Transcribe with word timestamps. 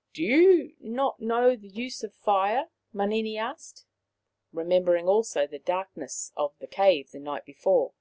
"Do 0.12 0.22
you 0.22 0.76
not 0.78 1.20
know 1.20 1.56
the 1.56 1.66
use 1.70 2.02
of 2.02 2.12
fire?" 2.12 2.68
Manini 2.92 3.38
asked, 3.38 3.86
remembering 4.52 5.08
also 5.08 5.46
the 5.46 5.58
darkness 5.58 6.32
of 6.36 6.54
the 6.58 6.66
cave 6.66 7.12
the 7.12 7.18
night 7.18 7.46
before. 7.46 7.94